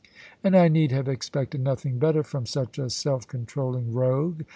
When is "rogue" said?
3.93-4.41